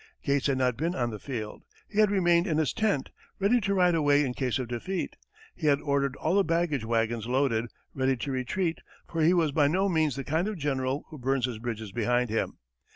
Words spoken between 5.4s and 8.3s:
He had ordered all the baggage wagons loaded, ready